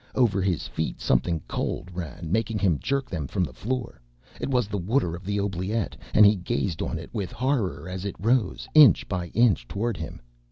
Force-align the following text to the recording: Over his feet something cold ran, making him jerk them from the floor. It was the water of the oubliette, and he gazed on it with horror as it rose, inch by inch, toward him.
Over 0.15 0.41
his 0.41 0.67
feet 0.67 0.99
something 0.99 1.41
cold 1.47 1.91
ran, 1.93 2.31
making 2.31 2.57
him 2.57 2.79
jerk 2.79 3.07
them 3.07 3.27
from 3.27 3.43
the 3.43 3.53
floor. 3.53 4.01
It 4.39 4.49
was 4.49 4.67
the 4.67 4.79
water 4.79 5.15
of 5.15 5.23
the 5.27 5.39
oubliette, 5.39 5.95
and 6.15 6.25
he 6.25 6.35
gazed 6.37 6.81
on 6.81 6.97
it 6.97 7.13
with 7.13 7.31
horror 7.31 7.87
as 7.87 8.03
it 8.03 8.15
rose, 8.17 8.67
inch 8.73 9.07
by 9.07 9.27
inch, 9.27 9.67
toward 9.67 9.97
him. 9.97 10.19